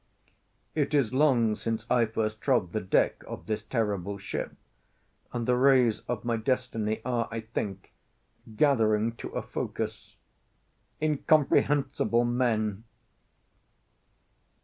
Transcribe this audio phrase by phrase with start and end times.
[0.73, 4.55] It is long since I first trod the deck of this terrible ship,
[5.31, 7.93] and the rays of my destiny are, I think,
[8.55, 10.15] gathering to a focus.
[10.99, 12.83] Incomprehensible men!